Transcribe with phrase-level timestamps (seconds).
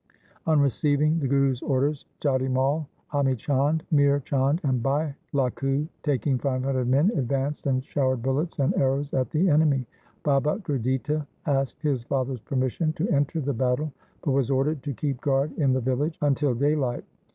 [0.47, 6.39] On receiving the Guru's orders, Jati Mai, Ami Chand, Mihr Chand, and Bhai Lakhu, taking
[6.39, 9.85] five hundred men, advanced and showered bullets and arrows at the enemy.
[10.23, 13.93] Baba Gurditta asked his father's permission to enter the battle,
[14.23, 17.05] but was ordered to keep guard in the village until daylight.